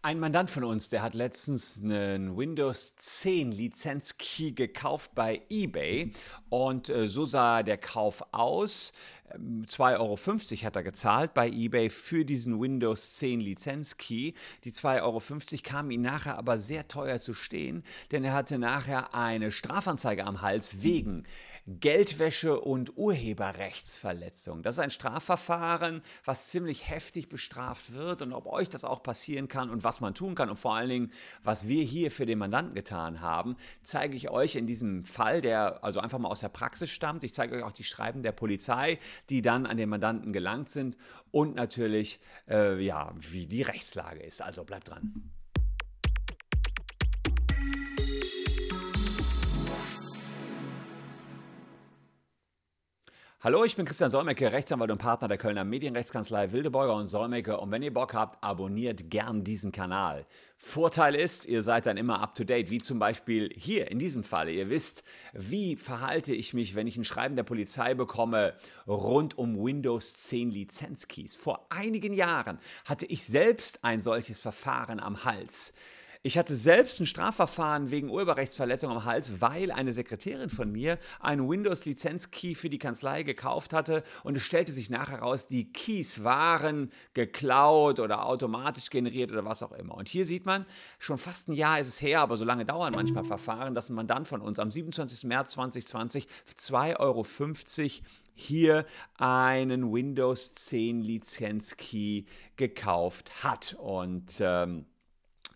Ein 0.00 0.20
Mandant 0.20 0.48
von 0.48 0.62
uns, 0.62 0.90
der 0.90 1.02
hat 1.02 1.14
letztens 1.14 1.82
einen 1.82 2.36
Windows 2.36 2.94
10 2.98 3.50
Lizenzkey 3.50 4.52
gekauft 4.52 5.10
bei 5.16 5.42
eBay 5.50 6.12
und 6.50 6.88
äh, 6.88 7.08
so 7.08 7.24
sah 7.24 7.64
der 7.64 7.78
Kauf 7.78 8.22
aus. 8.30 8.92
2,50 9.36 9.98
Euro 9.98 10.16
hat 10.64 10.76
er 10.76 10.82
gezahlt 10.84 11.34
bei 11.34 11.48
eBay 11.48 11.90
für 11.90 12.24
diesen 12.24 12.60
Windows 12.60 13.16
10 13.16 13.40
Lizenzkey. 13.40 14.34
Die 14.62 14.72
2,50 14.72 15.02
Euro 15.02 15.62
kamen 15.64 15.90
ihm 15.90 16.02
nachher 16.02 16.38
aber 16.38 16.58
sehr 16.58 16.86
teuer 16.86 17.18
zu 17.18 17.34
stehen, 17.34 17.82
denn 18.12 18.22
er 18.22 18.34
hatte 18.34 18.58
nachher 18.58 19.14
eine 19.14 19.50
Strafanzeige 19.50 20.24
am 20.24 20.42
Hals 20.42 20.80
wegen 20.80 21.24
Geldwäsche 21.68 22.58
und 22.58 22.96
Urheberrechtsverletzung. 22.96 24.62
Das 24.62 24.76
ist 24.76 24.78
ein 24.78 24.90
Strafverfahren, 24.90 26.00
was 26.24 26.48
ziemlich 26.48 26.88
heftig 26.88 27.28
bestraft 27.28 27.92
wird 27.92 28.22
und 28.22 28.32
ob 28.32 28.46
euch 28.46 28.70
das 28.70 28.86
auch 28.86 29.02
passieren 29.02 29.48
kann 29.48 29.68
und 29.68 29.84
was 29.84 30.00
man 30.00 30.14
tun 30.14 30.34
kann 30.34 30.48
und 30.48 30.58
vor 30.58 30.74
allen 30.74 30.88
Dingen, 30.88 31.12
was 31.44 31.68
wir 31.68 31.84
hier 31.84 32.10
für 32.10 32.24
den 32.24 32.38
Mandanten 32.38 32.74
getan 32.74 33.20
haben, 33.20 33.54
zeige 33.82 34.16
ich 34.16 34.30
euch 34.30 34.56
in 34.56 34.66
diesem 34.66 35.04
Fall, 35.04 35.42
der 35.42 35.84
also 35.84 36.00
einfach 36.00 36.18
mal 36.18 36.30
aus 36.30 36.40
der 36.40 36.48
Praxis 36.48 36.88
stammt. 36.88 37.22
Ich 37.22 37.34
zeige 37.34 37.56
euch 37.56 37.62
auch 37.62 37.72
die 37.72 37.84
Schreiben 37.84 38.22
der 38.22 38.32
Polizei, 38.32 38.98
die 39.28 39.42
dann 39.42 39.66
an 39.66 39.76
den 39.76 39.90
Mandanten 39.90 40.32
gelangt 40.32 40.70
sind 40.70 40.96
und 41.32 41.54
natürlich, 41.54 42.18
äh, 42.48 42.82
ja, 42.82 43.12
wie 43.20 43.46
die 43.46 43.62
Rechtslage 43.62 44.20
ist. 44.20 44.40
Also 44.40 44.64
bleibt 44.64 44.88
dran. 44.88 45.30
Hallo, 53.40 53.62
ich 53.62 53.76
bin 53.76 53.86
Christian 53.86 54.10
Solmecke, 54.10 54.50
Rechtsanwalt 54.50 54.90
und 54.90 54.98
Partner 54.98 55.28
der 55.28 55.38
Kölner 55.38 55.62
Medienrechtskanzlei 55.62 56.50
Wildeborger 56.50 56.96
und 56.96 57.06
Solmecke. 57.06 57.60
Und 57.60 57.70
wenn 57.70 57.84
ihr 57.84 57.94
Bock 57.94 58.12
habt, 58.12 58.42
abonniert 58.42 59.10
gern 59.10 59.44
diesen 59.44 59.70
Kanal. 59.70 60.26
Vorteil 60.56 61.14
ist, 61.14 61.46
ihr 61.46 61.62
seid 61.62 61.86
dann 61.86 61.98
immer 61.98 62.20
up 62.20 62.34
to 62.34 62.42
date, 62.42 62.70
wie 62.70 62.78
zum 62.78 62.98
Beispiel 62.98 63.48
hier 63.56 63.92
in 63.92 64.00
diesem 64.00 64.24
Fall. 64.24 64.48
Ihr 64.48 64.70
wisst, 64.70 65.04
wie 65.34 65.76
verhalte 65.76 66.34
ich 66.34 66.52
mich, 66.52 66.74
wenn 66.74 66.88
ich 66.88 66.96
ein 66.96 67.04
Schreiben 67.04 67.36
der 67.36 67.44
Polizei 67.44 67.94
bekomme 67.94 68.54
rund 68.88 69.38
um 69.38 69.56
Windows 69.56 70.14
10 70.14 70.50
Lizenzkeys. 70.50 71.36
Vor 71.36 71.64
einigen 71.70 72.14
Jahren 72.14 72.58
hatte 72.86 73.06
ich 73.06 73.22
selbst 73.22 73.84
ein 73.84 74.00
solches 74.00 74.40
Verfahren 74.40 74.98
am 74.98 75.22
Hals. 75.22 75.74
Ich 76.22 76.36
hatte 76.36 76.56
selbst 76.56 76.98
ein 77.00 77.06
Strafverfahren 77.06 77.92
wegen 77.92 78.10
Urheberrechtsverletzung 78.10 78.90
am 78.90 79.04
Hals, 79.04 79.40
weil 79.40 79.70
eine 79.70 79.92
Sekretärin 79.92 80.50
von 80.50 80.70
mir 80.72 80.98
einen 81.20 81.48
Windows-Lizenz-Key 81.48 82.56
für 82.56 82.68
die 82.68 82.78
Kanzlei 82.78 83.22
gekauft 83.22 83.72
hatte 83.72 84.02
und 84.24 84.36
es 84.36 84.42
stellte 84.42 84.72
sich 84.72 84.90
nachher 84.90 85.18
heraus, 85.18 85.46
die 85.46 85.72
Keys 85.72 86.24
waren 86.24 86.90
geklaut 87.14 88.00
oder 88.00 88.26
automatisch 88.26 88.90
generiert 88.90 89.30
oder 89.30 89.44
was 89.44 89.62
auch 89.62 89.72
immer. 89.72 89.94
Und 89.94 90.08
hier 90.08 90.26
sieht 90.26 90.44
man, 90.44 90.66
schon 90.98 91.18
fast 91.18 91.48
ein 91.48 91.52
Jahr 91.52 91.78
ist 91.78 91.88
es 91.88 92.02
her, 92.02 92.20
aber 92.20 92.36
so 92.36 92.44
lange 92.44 92.66
dauern 92.66 92.92
manchmal 92.96 93.24
Verfahren, 93.24 93.74
dass 93.74 93.88
ein 93.88 93.94
Mandant 93.94 94.26
von 94.26 94.40
uns 94.40 94.58
am 94.58 94.70
27. 94.70 95.24
März 95.24 95.52
2020 95.52 96.26
für 96.44 96.54
2,50 96.54 96.98
Euro 96.98 97.24
hier 98.34 98.86
einen 99.16 99.92
Windows 99.92 100.54
10 100.54 101.00
Lizenz-Key 101.00 102.24
gekauft 102.56 103.44
hat. 103.44 103.76
Und 103.78 104.40
ähm, 104.40 104.86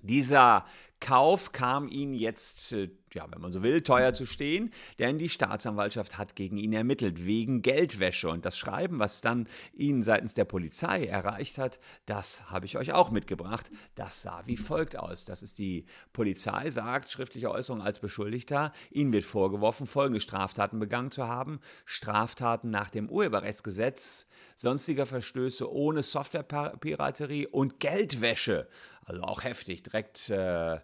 dieser 0.02 0.66
Kauf 1.00 1.52
kam 1.52 1.88
ihn 1.88 2.14
jetzt 2.14 2.72
äh, 2.72 2.90
ja, 3.14 3.26
wenn 3.30 3.40
man 3.40 3.50
so 3.50 3.62
will, 3.62 3.82
teuer 3.82 4.12
zu 4.12 4.26
stehen, 4.26 4.70
denn 4.98 5.18
die 5.18 5.28
Staatsanwaltschaft 5.28 6.18
hat 6.18 6.36
gegen 6.36 6.56
ihn 6.56 6.72
ermittelt 6.72 7.26
wegen 7.26 7.62
Geldwäsche. 7.62 8.28
Und 8.28 8.44
das 8.44 8.56
Schreiben, 8.56 8.98
was 8.98 9.20
dann 9.20 9.48
ihn 9.74 10.02
seitens 10.02 10.34
der 10.34 10.44
Polizei 10.44 11.04
erreicht 11.04 11.58
hat, 11.58 11.78
das 12.06 12.50
habe 12.50 12.66
ich 12.66 12.76
euch 12.76 12.92
auch 12.92 13.10
mitgebracht. 13.10 13.70
Das 13.94 14.22
sah 14.22 14.42
wie 14.46 14.56
folgt 14.56 14.96
aus. 14.96 15.24
Das 15.24 15.42
ist 15.42 15.58
die 15.58 15.86
Polizei, 16.12 16.70
sagt, 16.70 17.10
schriftliche 17.10 17.50
Äußerung 17.50 17.82
als 17.82 17.98
Beschuldigter, 17.98 18.72
ihnen 18.90 19.12
wird 19.12 19.24
vorgeworfen, 19.24 19.86
folgende 19.86 20.20
Straftaten 20.20 20.78
begangen 20.78 21.10
zu 21.10 21.28
haben. 21.28 21.60
Straftaten 21.84 22.70
nach 22.70 22.90
dem 22.90 23.08
Urheberrechtsgesetz, 23.08 24.26
sonstiger 24.56 25.06
Verstöße 25.06 25.70
ohne 25.70 26.02
Softwarepiraterie 26.02 27.46
und 27.46 27.80
Geldwäsche. 27.80 28.68
Also 29.04 29.22
auch 29.22 29.42
heftig, 29.42 29.82
direkt 29.82 30.30
äh, 30.30 30.78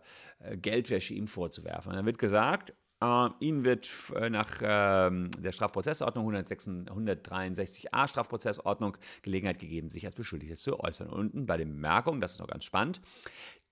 Geldwäsche 0.56 1.14
ihm 1.14 1.26
vorzuwerfen. 1.26 1.90
Und 1.90 1.96
dann 1.96 2.06
wird 2.06 2.18
gesagt, 2.18 2.72
Uh, 3.00 3.30
Ihnen 3.38 3.62
wird 3.62 3.88
äh, 4.16 4.28
nach 4.28 4.60
äh, 4.60 5.08
der 5.38 5.52
Strafprozessordnung 5.52 6.28
163a 6.28 8.08
Strafprozessordnung 8.08 8.96
Gelegenheit 9.22 9.60
gegeben, 9.60 9.88
sich 9.88 10.04
als 10.04 10.16
Beschuldigter 10.16 10.56
zu 10.56 10.80
äußern. 10.80 11.08
Unten 11.08 11.46
bei 11.46 11.56
den 11.56 11.68
Bemerkungen, 11.68 12.20
das 12.20 12.32
ist 12.32 12.40
noch 12.40 12.48
ganz 12.48 12.64
spannend, 12.64 13.00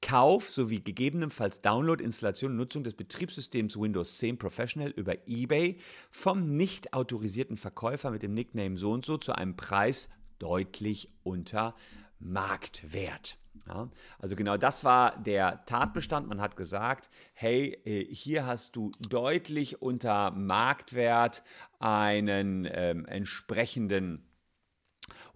Kauf 0.01 0.49
sowie 0.49 0.81
gegebenenfalls 0.81 1.61
Download, 1.61 2.05
Installation 2.05 2.53
und 2.53 2.59
Nutzung 2.59 2.85
des 2.85 2.95
Betriebssystems 2.95 3.77
Windows 3.77 4.19
10 4.19 4.39
Professional 4.39 4.91
über 4.91 5.15
eBay 5.27 5.79
vom 6.13 6.57
nicht 6.57 6.93
autorisierten 6.93 7.57
Verkäufer 7.57 8.13
mit 8.13 8.23
dem 8.23 8.33
Nickname 8.33 8.77
so 8.77 8.93
und 8.93 9.05
so 9.05 9.17
zu 9.17 9.33
einem 9.33 9.57
Preis 9.57 10.09
deutlich 10.39 11.11
unter 11.25 11.75
Marktwert. 12.21 13.39
Ja, 13.67 13.89
also 14.19 14.37
genau 14.37 14.57
das 14.57 14.85
war 14.85 15.17
der 15.19 15.65
Tatbestand. 15.67 16.29
Man 16.29 16.41
hat 16.41 16.57
gesagt, 16.57 17.09
hey, 17.35 17.79
äh, 17.85 18.05
hier 18.13 18.47
hast 18.47 18.77
du 18.77 18.91
deutlich 19.09 19.83
unter 19.83 20.31
Marktwert 20.31 21.43
einen 21.79 22.69
ähm, 22.71 23.07
entsprechenden 23.07 24.27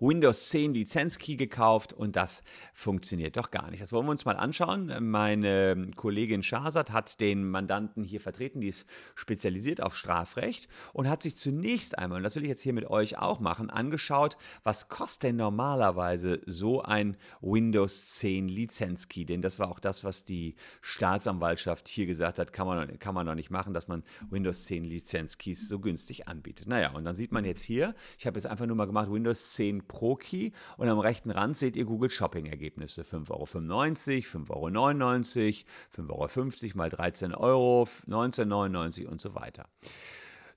Windows 0.00 0.48
10 0.48 0.72
Lizenzkey 0.72 1.36
gekauft 1.36 1.92
und 1.92 2.16
das 2.16 2.42
funktioniert 2.72 3.36
doch 3.36 3.50
gar 3.50 3.70
nicht. 3.70 3.82
Das 3.82 3.92
wollen 3.92 4.06
wir 4.06 4.12
uns 4.12 4.24
mal 4.24 4.36
anschauen. 4.36 4.92
Meine 5.10 5.88
Kollegin 5.94 6.42
Shahzad 6.42 6.90
hat 6.90 7.20
den 7.20 7.48
Mandanten 7.48 8.02
hier 8.02 8.20
vertreten, 8.20 8.62
die 8.62 8.68
ist 8.68 8.86
spezialisiert 9.14 9.82
auf 9.82 9.94
Strafrecht 9.94 10.68
und 10.94 11.08
hat 11.08 11.22
sich 11.22 11.36
zunächst 11.36 11.98
einmal, 11.98 12.16
und 12.16 12.22
das 12.22 12.34
will 12.34 12.44
ich 12.44 12.48
jetzt 12.48 12.62
hier 12.62 12.72
mit 12.72 12.88
euch 12.88 13.18
auch 13.18 13.40
machen, 13.40 13.68
angeschaut, 13.68 14.38
was 14.62 14.88
kostet 14.88 15.24
denn 15.24 15.36
normalerweise 15.36 16.40
so 16.46 16.80
ein 16.80 17.18
Windows 17.42 18.14
10 18.14 18.48
Lizenzkey? 18.48 19.26
Denn 19.26 19.42
das 19.42 19.58
war 19.58 19.70
auch 19.70 19.80
das, 19.80 20.02
was 20.02 20.24
die 20.24 20.54
Staatsanwaltschaft 20.80 21.88
hier 21.88 22.06
gesagt 22.06 22.38
hat, 22.38 22.54
kann 22.54 22.66
man, 22.66 22.98
kann 22.98 23.14
man 23.14 23.26
noch 23.26 23.34
nicht 23.34 23.50
machen, 23.50 23.74
dass 23.74 23.86
man 23.86 24.02
Windows 24.30 24.64
10 24.64 24.84
Lizenzkeys 24.84 25.68
so 25.68 25.78
günstig 25.78 26.26
anbietet. 26.26 26.68
Naja, 26.68 26.92
und 26.92 27.04
dann 27.04 27.14
sieht 27.14 27.32
man 27.32 27.44
jetzt 27.44 27.62
hier, 27.62 27.94
ich 28.18 28.26
habe 28.26 28.38
jetzt 28.38 28.46
einfach 28.46 28.64
nur 28.64 28.76
mal 28.76 28.86
gemacht, 28.86 29.10
Windows 29.10 29.52
10 29.52 29.89
pro 29.90 30.14
Key 30.14 30.52
und 30.76 30.88
am 30.88 31.00
rechten 31.00 31.32
Rand 31.32 31.56
seht 31.56 31.76
ihr 31.76 31.84
Google 31.84 32.10
Shopping 32.10 32.46
Ergebnisse. 32.46 33.02
5,95 33.02 33.30
Euro, 33.32 33.44
5,99 33.44 35.64
Euro, 36.08 36.24
5,50 36.26 36.64
Euro 36.64 36.76
mal 36.76 36.90
13 36.90 37.34
Euro, 37.34 37.88
19,99 38.06 39.06
und 39.06 39.20
so 39.20 39.34
weiter. 39.34 39.66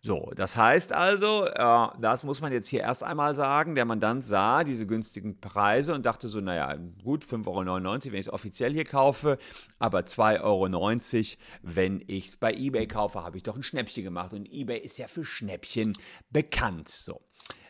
So, 0.06 0.34
das 0.36 0.58
heißt 0.58 0.92
also, 0.92 1.46
äh, 1.46 1.88
das 2.00 2.26
muss 2.26 2.42
man 2.42 2.52
jetzt 2.52 2.68
hier 2.68 2.82
erst 2.82 3.04
einmal 3.04 3.36
sagen, 3.36 3.74
der 3.74 3.86
Mandant 3.86 4.26
sah 4.26 4.66
diese 4.66 4.86
günstigen 4.86 5.40
Preise 5.40 5.96
und 5.96 6.06
dachte 6.06 6.28
so, 6.28 6.42
naja, 6.42 6.76
gut, 7.02 7.24
5,99 7.24 7.48
Euro, 7.48 7.86
wenn 7.86 8.14
ich 8.16 8.20
es 8.20 8.30
offiziell 8.30 8.74
hier 8.74 8.84
kaufe, 8.84 9.38
aber 9.80 10.02
2,90 10.02 10.44
Euro, 10.44 10.68
wenn 11.62 12.04
ich 12.08 12.28
es 12.28 12.36
bei 12.36 12.54
eBay 12.54 12.86
kaufe, 12.86 13.24
habe 13.24 13.38
ich 13.38 13.44
doch 13.44 13.56
ein 13.56 13.64
Schnäppchen 13.64 14.04
gemacht 14.04 14.34
und 14.34 14.46
eBay 14.52 14.78
ist 14.78 14.98
ja 14.98 15.08
für 15.08 15.24
Schnäppchen 15.24 15.94
bekannt. 16.32 16.90
So. 16.90 17.22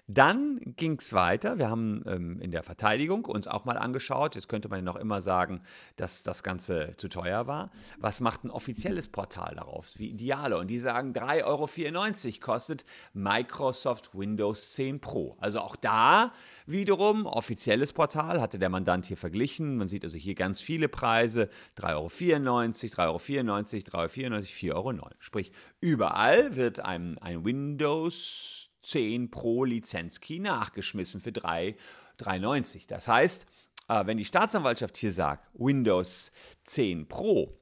Dann 0.07 0.59
ging 0.75 0.97
es 0.99 1.13
weiter. 1.13 1.57
Wir 1.57 1.69
haben 1.69 2.03
ähm, 2.05 2.41
in 2.41 2.51
der 2.51 2.63
Verteidigung 2.63 3.23
uns 3.23 3.47
auch 3.47 3.63
mal 3.63 3.77
angeschaut. 3.77 4.35
Jetzt 4.35 4.49
könnte 4.49 4.67
man 4.67 4.79
ja 4.79 4.83
noch 4.83 4.97
immer 4.97 5.21
sagen, 5.21 5.61
dass 5.95 6.23
das 6.23 6.43
Ganze 6.43 6.91
zu 6.97 7.07
teuer 7.07 7.47
war. 7.47 7.71
Was 7.99 8.19
macht 8.19 8.43
ein 8.43 8.51
offizielles 8.51 9.07
Portal 9.07 9.55
darauf? 9.55 9.97
Wie 9.97 10.09
Ideale. 10.09 10.57
Und 10.57 10.67
die 10.67 10.79
sagen, 10.79 11.13
3,94 11.13 11.45
Euro 11.45 12.41
kostet 12.41 12.83
Microsoft 13.13 14.13
Windows 14.13 14.73
10 14.73 14.99
Pro. 14.99 15.37
Also 15.39 15.61
auch 15.61 15.77
da 15.77 16.33
wiederum 16.65 17.25
offizielles 17.25 17.93
Portal, 17.93 18.41
hatte 18.41 18.59
der 18.59 18.69
Mandant 18.69 19.05
hier 19.05 19.17
verglichen. 19.17 19.77
Man 19.77 19.87
sieht 19.87 20.03
also 20.03 20.17
hier 20.17 20.35
ganz 20.35 20.59
viele 20.59 20.89
Preise. 20.89 21.49
3,94 21.77 22.99
Euro, 22.99 23.15
3,94 23.19 23.93
Euro, 23.93 24.05
3,94 24.05 24.73
Euro, 24.73 24.89
4,09 24.89 24.99
Euro. 24.99 25.09
Sprich, 25.19 25.53
überall 25.79 26.57
wird 26.57 26.81
einem 26.81 27.17
ein 27.19 27.45
Windows 27.45 28.72
10 28.83 29.31
Pro 29.31 29.63
Lizenzkey 29.65 30.39
nachgeschmissen 30.39 31.19
für 31.19 31.31
3,93. 31.31 32.87
Das 32.87 33.07
heißt, 33.07 33.45
äh, 33.89 34.05
wenn 34.05 34.17
die 34.17 34.25
Staatsanwaltschaft 34.25 34.97
hier 34.97 35.11
sagt, 35.11 35.49
Windows 35.53 36.31
10 36.65 37.07
Pro 37.07 37.57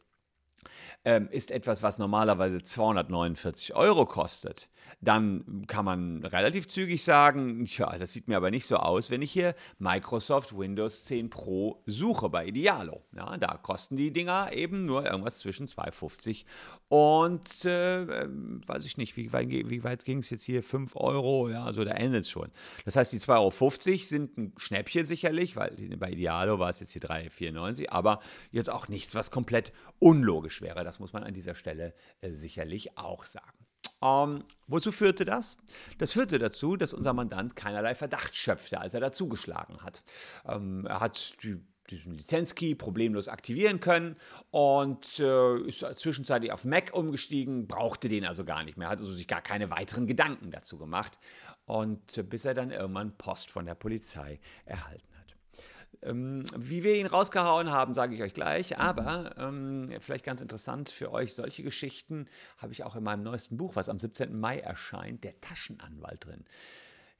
ähm, 1.03 1.27
ist 1.31 1.51
etwas, 1.51 1.81
was 1.81 1.97
normalerweise 1.97 2.61
249 2.61 3.75
Euro 3.75 4.05
kostet, 4.05 4.69
dann 4.99 5.65
kann 5.67 5.85
man 5.85 6.23
relativ 6.23 6.67
zügig 6.67 7.03
sagen, 7.03 7.65
ja, 7.65 7.97
das 7.97 8.13
sieht 8.13 8.27
mir 8.27 8.37
aber 8.37 8.51
nicht 8.51 8.67
so 8.67 8.75
aus, 8.75 9.09
wenn 9.09 9.21
ich 9.21 9.31
hier 9.31 9.55
Microsoft 9.79 10.55
Windows 10.57 11.05
10 11.05 11.29
Pro 11.29 11.81
suche 11.87 12.29
bei 12.29 12.45
Idealo. 12.45 13.03
Ja, 13.15 13.37
da 13.37 13.57
kosten 13.57 13.97
die 13.97 14.13
Dinger 14.13 14.53
eben 14.53 14.85
nur 14.85 15.05
irgendwas 15.05 15.39
zwischen 15.39 15.67
2,50 15.67 16.45
und, 16.87 17.65
äh, 17.65 18.01
ähm, 18.01 18.61
weiß 18.67 18.85
ich 18.85 18.97
nicht, 18.97 19.17
wie 19.17 19.33
weit, 19.33 19.49
wie 19.49 19.83
weit 19.83 20.05
ging 20.05 20.19
es 20.19 20.29
jetzt 20.29 20.43
hier? 20.43 20.61
5 20.61 20.95
Euro, 20.95 21.49
ja, 21.49 21.63
also 21.63 21.83
da 21.83 21.91
endet 21.91 22.25
es 22.25 22.29
schon. 22.29 22.51
Das 22.85 22.95
heißt, 22.95 23.11
die 23.13 23.19
2,50 23.19 23.89
Euro 23.91 24.03
sind 24.03 24.37
ein 24.37 24.53
Schnäppchen 24.57 25.05
sicherlich, 25.05 25.55
weil 25.55 25.71
bei 25.97 26.11
Idealo 26.11 26.59
war 26.59 26.69
es 26.69 26.79
jetzt 26.79 26.91
hier 26.91 27.01
3,94, 27.01 27.89
aber 27.89 28.19
jetzt 28.51 28.69
auch 28.69 28.87
nichts, 28.87 29.15
was 29.15 29.31
komplett 29.31 29.71
unlogisch 29.99 30.61
wäre. 30.61 30.83
Das 30.91 30.99
muss 30.99 31.13
man 31.13 31.23
an 31.23 31.33
dieser 31.33 31.55
Stelle 31.55 31.93
äh, 32.19 32.31
sicherlich 32.31 32.97
auch 32.97 33.23
sagen. 33.23 33.65
Ähm, 34.01 34.43
wozu 34.67 34.91
führte 34.91 35.23
das? 35.23 35.55
Das 35.99 36.11
führte 36.11 36.37
dazu, 36.37 36.75
dass 36.75 36.93
unser 36.93 37.13
Mandant 37.13 37.55
keinerlei 37.55 37.95
Verdacht 37.95 38.35
schöpfte, 38.35 38.81
als 38.81 38.93
er 38.93 38.99
dazugeschlagen 38.99 39.83
hat. 39.83 40.03
Ähm, 40.45 40.85
er 40.85 40.99
hat 40.99 41.41
die, 41.43 41.61
diesen 41.89 42.15
Lizenzkey 42.15 42.75
problemlos 42.75 43.29
aktivieren 43.29 43.79
können 43.79 44.17
und 44.49 45.17
äh, 45.19 45.61
ist 45.61 45.79
zwischenzeitlich 45.95 46.51
auf 46.51 46.65
Mac 46.65 46.93
umgestiegen, 46.93 47.67
brauchte 47.67 48.09
den 48.09 48.25
also 48.25 48.43
gar 48.43 48.65
nicht 48.65 48.77
mehr, 48.77 48.89
hat 48.89 48.99
also 48.99 49.13
sich 49.13 49.29
gar 49.29 49.41
keine 49.41 49.69
weiteren 49.69 50.07
Gedanken 50.07 50.51
dazu 50.51 50.77
gemacht. 50.77 51.19
Und 51.63 52.17
äh, 52.17 52.23
bis 52.23 52.43
er 52.43 52.53
dann 52.53 52.71
irgendwann 52.71 53.17
Post 53.17 53.49
von 53.49 53.65
der 53.65 53.75
Polizei 53.75 54.41
erhalten 54.65 55.10
ähm, 56.03 56.43
wie 56.55 56.83
wir 56.83 56.95
ihn 56.95 57.05
rausgehauen 57.05 57.71
haben, 57.71 57.93
sage 57.93 58.15
ich 58.15 58.21
euch 58.21 58.33
gleich. 58.33 58.77
Aber 58.77 59.35
ähm, 59.37 59.89
vielleicht 59.99 60.25
ganz 60.25 60.41
interessant 60.41 60.89
für 60.89 61.11
euch, 61.11 61.33
solche 61.33 61.63
Geschichten 61.63 62.27
habe 62.57 62.73
ich 62.73 62.83
auch 62.83 62.95
in 62.95 63.03
meinem 63.03 63.23
neuesten 63.23 63.57
Buch, 63.57 63.75
was 63.75 63.89
am 63.89 63.99
17. 63.99 64.39
Mai 64.39 64.59
erscheint, 64.59 65.23
Der 65.23 65.39
Taschenanwalt 65.41 66.25
drin. 66.25 66.45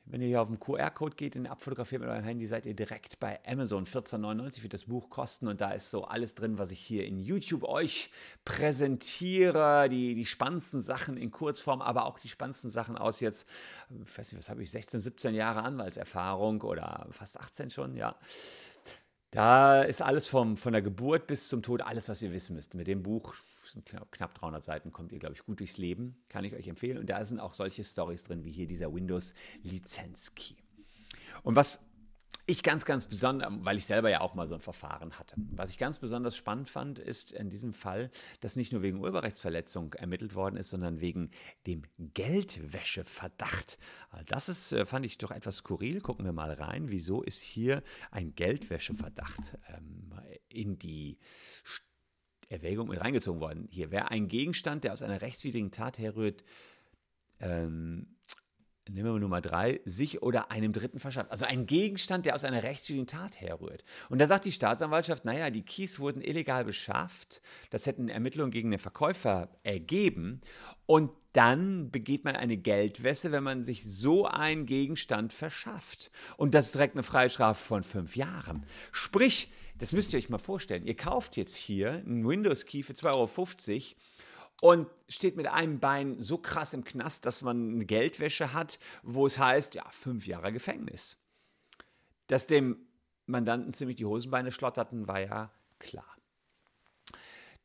Wenn 0.05 0.21
ihr 0.21 0.27
hier 0.27 0.41
auf 0.41 0.47
den 0.47 0.59
QR-Code 0.59 1.15
geht, 1.15 1.35
in 1.35 1.45
abfotografiert 1.45 2.01
mit 2.01 2.09
eurem 2.09 2.23
Handy, 2.23 2.47
seid 2.47 2.65
ihr 2.65 2.73
direkt 2.73 3.19
bei 3.19 3.39
Amazon. 3.45 3.85
14,99 3.85 4.63
wird 4.63 4.73
das 4.73 4.85
Buch 4.85 5.09
kosten 5.09 5.47
und 5.47 5.61
da 5.61 5.71
ist 5.71 5.91
so 5.91 6.05
alles 6.05 6.33
drin, 6.33 6.57
was 6.57 6.71
ich 6.71 6.79
hier 6.79 7.05
in 7.05 7.19
YouTube 7.19 7.63
euch 7.63 8.09
präsentiere. 8.43 9.87
Die, 9.89 10.15
die 10.15 10.25
spannendsten 10.25 10.81
Sachen 10.81 11.17
in 11.17 11.29
Kurzform, 11.29 11.81
aber 11.81 12.05
auch 12.07 12.17
die 12.17 12.29
spannendsten 12.29 12.71
Sachen 12.71 12.97
aus 12.97 13.19
jetzt, 13.19 13.47
ich 13.89 14.17
weiß 14.17 14.31
nicht, 14.31 14.39
was 14.39 14.49
habe 14.49 14.63
ich, 14.63 14.71
16, 14.71 14.99
17 14.99 15.35
Jahre 15.35 15.61
Anwaltserfahrung 15.61 16.61
oder 16.61 17.07
fast 17.11 17.39
18 17.39 17.69
schon, 17.69 17.95
ja. 17.95 18.15
Da 19.31 19.81
ist 19.83 20.01
alles 20.01 20.27
vom, 20.27 20.57
von 20.57 20.73
der 20.73 20.81
Geburt 20.81 21.25
bis 21.25 21.47
zum 21.47 21.61
Tod, 21.61 21.81
alles, 21.81 22.09
was 22.09 22.21
ihr 22.21 22.33
wissen 22.33 22.53
müsst. 22.55 22.75
Mit 22.75 22.87
dem 22.87 23.01
Buch, 23.01 23.33
knapp 24.11 24.33
300 24.35 24.61
Seiten, 24.61 24.91
kommt 24.91 25.13
ihr, 25.13 25.19
glaube 25.19 25.35
ich, 25.35 25.45
gut 25.45 25.61
durchs 25.61 25.77
Leben. 25.77 26.21
Kann 26.27 26.43
ich 26.43 26.53
euch 26.53 26.67
empfehlen. 26.67 26.97
Und 26.97 27.09
da 27.09 27.23
sind 27.23 27.39
auch 27.39 27.53
solche 27.53 27.85
Stories 27.85 28.25
drin, 28.25 28.43
wie 28.43 28.51
hier 28.51 28.67
dieser 28.67 28.93
Windows 28.93 29.33
Lizenz 29.63 30.35
Key. 30.35 30.55
Und 31.43 31.55
was 31.55 31.79
ich 32.45 32.63
ganz, 32.63 32.85
ganz 32.85 33.05
besonders, 33.05 33.49
weil 33.61 33.77
ich 33.77 33.85
selber 33.85 34.09
ja 34.09 34.21
auch 34.21 34.33
mal 34.33 34.47
so 34.47 34.55
ein 34.55 34.61
Verfahren 34.61 35.17
hatte. 35.19 35.35
Was 35.37 35.69
ich 35.69 35.77
ganz 35.77 35.99
besonders 35.99 36.35
spannend 36.35 36.69
fand, 36.69 36.99
ist 36.99 37.31
in 37.31 37.49
diesem 37.49 37.73
Fall, 37.73 38.09
dass 38.39 38.55
nicht 38.55 38.71
nur 38.73 38.81
wegen 38.81 38.99
Urheberrechtsverletzung 38.99 39.93
ermittelt 39.93 40.35
worden 40.35 40.57
ist, 40.57 40.69
sondern 40.69 41.01
wegen 41.01 41.31
dem 41.67 41.83
Geldwäscheverdacht. 41.97 43.77
Das 44.27 44.49
ist, 44.49 44.71
äh, 44.71 44.85
fand 44.85 45.05
ich 45.05 45.17
doch 45.17 45.31
etwas 45.31 45.57
skurril. 45.57 46.01
Gucken 46.01 46.25
wir 46.25 46.33
mal 46.33 46.51
rein. 46.51 46.91
Wieso 46.91 47.21
ist 47.21 47.41
hier 47.41 47.83
ein 48.09 48.35
Geldwäscheverdacht 48.35 49.57
ähm, 49.67 50.13
in 50.49 50.77
die 50.77 51.17
Erwägung 52.49 52.89
mit 52.89 52.99
reingezogen 52.99 53.39
worden? 53.39 53.67
Hier 53.71 53.91
wäre 53.91 54.11
ein 54.11 54.27
Gegenstand, 54.27 54.83
der 54.83 54.93
aus 54.93 55.01
einer 55.01 55.21
rechtswidrigen 55.21 55.71
Tat 55.71 55.99
herrührt, 55.99 56.43
ähm, 57.39 58.15
nehmen 58.89 59.13
wir 59.13 59.19
Nummer 59.19 59.41
drei, 59.41 59.81
sich 59.85 60.21
oder 60.21 60.51
einem 60.51 60.73
Dritten 60.73 60.99
verschafft. 60.99 61.31
Also 61.31 61.45
ein 61.45 61.65
Gegenstand, 61.65 62.25
der 62.25 62.35
aus 62.35 62.43
einer 62.43 62.63
rechtswidrigen 62.63 63.07
Tat 63.07 63.39
herrührt. 63.39 63.83
Und 64.09 64.19
da 64.19 64.27
sagt 64.27 64.45
die 64.45 64.51
Staatsanwaltschaft, 64.51 65.25
naja, 65.25 65.49
die 65.49 65.63
Keys 65.63 65.99
wurden 65.99 66.21
illegal 66.21 66.65
beschafft, 66.65 67.41
das 67.69 67.85
hätten 67.85 68.09
Ermittlungen 68.09 68.51
gegen 68.51 68.71
den 68.71 68.79
Verkäufer 68.79 69.49
ergeben. 69.63 70.41
Und 70.85 71.11
dann 71.33 71.91
begeht 71.91 72.25
man 72.25 72.35
eine 72.35 72.57
Geldwäsche, 72.57 73.31
wenn 73.31 73.43
man 73.43 73.63
sich 73.63 73.85
so 73.85 74.25
einen 74.25 74.65
Gegenstand 74.65 75.31
verschafft. 75.31 76.11
Und 76.35 76.53
das 76.53 76.67
ist 76.67 76.75
direkt 76.75 76.95
eine 76.95 77.03
Freistrafe 77.03 77.63
von 77.63 77.83
fünf 77.83 78.15
Jahren. 78.15 78.65
Sprich, 78.91 79.49
das 79.77 79.93
müsst 79.93 80.13
ihr 80.13 80.19
euch 80.19 80.29
mal 80.29 80.37
vorstellen, 80.37 80.85
ihr 80.85 80.95
kauft 80.95 81.37
jetzt 81.37 81.55
hier 81.55 81.93
einen 81.93 82.27
Windows-Key 82.27 82.83
für 82.83 82.93
2,50 82.93 83.15
Euro 83.15 83.27
und 84.61 84.87
steht 85.09 85.35
mit 85.35 85.47
einem 85.47 85.79
Bein 85.79 86.19
so 86.19 86.37
krass 86.37 86.73
im 86.73 86.85
Knast, 86.85 87.25
dass 87.25 87.41
man 87.41 87.73
eine 87.73 87.85
Geldwäsche 87.85 88.53
hat, 88.53 88.79
wo 89.03 89.25
es 89.25 89.37
heißt, 89.37 89.75
ja, 89.75 89.83
fünf 89.91 90.27
Jahre 90.27 90.53
Gefängnis. 90.53 91.19
Dass 92.27 92.47
dem 92.47 92.77
Mandanten 93.25 93.73
ziemlich 93.73 93.97
die 93.97 94.05
Hosenbeine 94.05 94.51
schlotterten, 94.51 95.07
war 95.07 95.19
ja 95.19 95.51
klar. 95.79 96.15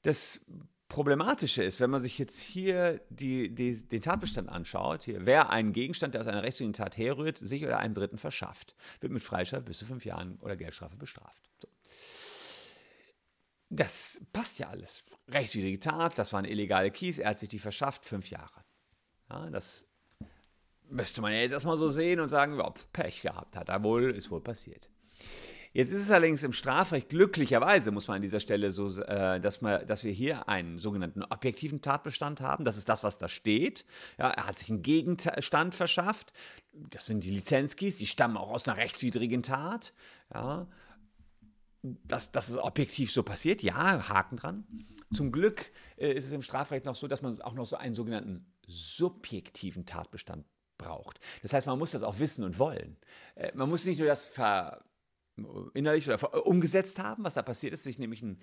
Das 0.02 0.40
Problematische 0.88 1.62
ist, 1.62 1.80
wenn 1.80 1.90
man 1.90 2.00
sich 2.00 2.18
jetzt 2.18 2.40
hier 2.40 3.00
die, 3.10 3.54
die, 3.54 3.86
den 3.86 4.00
Tatbestand 4.00 4.48
anschaut, 4.48 5.02
hier, 5.02 5.26
wer 5.26 5.50
einen 5.50 5.72
Gegenstand, 5.72 6.14
der 6.14 6.20
aus 6.20 6.28
einer 6.28 6.42
rechtswidrigen 6.42 6.72
Tat 6.72 6.96
herrührt, 6.96 7.38
sich 7.38 7.64
oder 7.64 7.78
einem 7.78 7.94
Dritten 7.94 8.18
verschafft, 8.18 8.74
wird 9.00 9.12
mit 9.12 9.22
Freistrafe 9.22 9.64
bis 9.64 9.78
zu 9.78 9.84
fünf 9.84 10.04
Jahren 10.04 10.38
oder 10.40 10.56
Geldstrafe 10.56 10.96
bestraft. 10.96 11.42
So. 11.60 11.68
Das 13.68 14.20
passt 14.32 14.58
ja 14.58 14.68
alles. 14.68 15.02
Rechtswidrige 15.28 15.80
Tat, 15.80 16.18
das 16.18 16.32
waren 16.32 16.44
illegale 16.44 16.90
Keys, 16.90 17.18
er 17.18 17.30
hat 17.30 17.40
sich 17.40 17.48
die 17.48 17.58
verschafft, 17.58 18.06
fünf 18.06 18.30
Jahre. 18.30 18.64
Ja, 19.28 19.50
das 19.50 19.86
müsste 20.88 21.20
man 21.20 21.32
ja 21.32 21.40
jetzt 21.40 21.52
erstmal 21.52 21.76
so 21.76 21.88
sehen 21.88 22.20
und 22.20 22.28
sagen, 22.28 22.58
ja, 22.58 22.72
Pech 22.92 23.22
gehabt, 23.22 23.56
hat 23.56 23.68
er 23.68 23.82
wohl, 23.82 24.10
ist 24.10 24.30
wohl 24.30 24.40
passiert. 24.40 24.88
Jetzt 25.72 25.92
ist 25.92 26.04
es 26.04 26.10
allerdings 26.10 26.42
im 26.42 26.54
Strafrecht 26.54 27.10
glücklicherweise, 27.10 27.90
muss 27.90 28.08
man 28.08 28.16
an 28.16 28.22
dieser 28.22 28.40
Stelle 28.40 28.72
so, 28.72 28.98
äh, 29.02 29.38
dass, 29.40 29.60
man, 29.60 29.86
dass 29.86 30.04
wir 30.04 30.12
hier 30.12 30.48
einen 30.48 30.78
sogenannten 30.78 31.22
objektiven 31.22 31.82
Tatbestand 31.82 32.40
haben. 32.40 32.64
Das 32.64 32.78
ist 32.78 32.88
das, 32.88 33.04
was 33.04 33.18
da 33.18 33.28
steht. 33.28 33.84
Ja, 34.18 34.30
er 34.30 34.46
hat 34.46 34.58
sich 34.58 34.70
einen 34.70 34.80
Gegenstand 34.80 35.74
verschafft. 35.74 36.32
Das 36.72 37.04
sind 37.04 37.24
die 37.24 37.30
Lizenzkeys, 37.30 37.98
die 37.98 38.06
stammen 38.06 38.38
auch 38.38 38.52
aus 38.52 38.66
einer 38.66 38.78
rechtswidrigen 38.78 39.42
Tat. 39.42 39.92
Ja, 40.32 40.66
dass, 42.04 42.32
dass 42.32 42.48
es 42.48 42.58
objektiv 42.58 43.12
so 43.12 43.22
passiert, 43.22 43.62
ja, 43.62 44.08
Haken 44.08 44.36
dran. 44.36 44.66
Zum 45.12 45.32
Glück 45.32 45.70
äh, 45.96 46.12
ist 46.12 46.24
es 46.24 46.32
im 46.32 46.42
Strafrecht 46.42 46.84
noch 46.84 46.96
so, 46.96 47.06
dass 47.06 47.22
man 47.22 47.40
auch 47.42 47.54
noch 47.54 47.66
so 47.66 47.76
einen 47.76 47.94
sogenannten 47.94 48.46
subjektiven 48.66 49.86
Tatbestand 49.86 50.44
braucht. 50.78 51.20
Das 51.42 51.52
heißt, 51.52 51.66
man 51.66 51.78
muss 51.78 51.92
das 51.92 52.02
auch 52.02 52.18
wissen 52.18 52.44
und 52.44 52.58
wollen. 52.58 52.96
Äh, 53.34 53.52
man 53.54 53.68
muss 53.68 53.86
nicht 53.86 53.98
nur 53.98 54.08
das 54.08 54.26
ver 54.26 54.84
innerlich 55.74 56.08
oder 56.08 56.22
äh, 56.22 56.38
umgesetzt 56.38 56.98
haben, 56.98 57.24
was 57.24 57.34
da 57.34 57.42
passiert 57.42 57.72
ist, 57.72 57.82
sich 57.82 57.98
nämlich 57.98 58.22
einen 58.22 58.38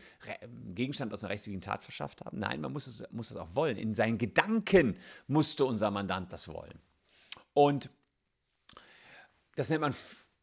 Gegenstand 0.76 1.12
aus 1.12 1.24
einer 1.24 1.32
rechtswidrigen 1.32 1.62
Tat 1.62 1.84
verschafft 1.84 2.24
haben. 2.24 2.38
Nein, 2.38 2.62
man 2.62 2.72
muss, 2.72 2.88
es, 2.88 3.04
muss 3.12 3.30
das 3.30 3.38
auch 3.38 3.56
wollen. 3.56 3.78
In 3.78 3.94
seinen 3.94 4.18
Gedanken 4.18 4.98
musste 5.28 5.66
unser 5.66 5.92
Mandant 5.92 6.32
das 6.32 6.48
wollen. 6.48 6.80
Und 7.54 7.90
das 9.56 9.70
nennt 9.70 9.82
man 9.82 9.94